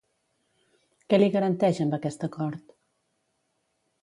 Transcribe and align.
Què 1.13 1.19
li 1.19 1.27
garanteix 1.35 1.83
amb 1.85 1.99
aquest 1.99 2.27
acord? 2.29 2.75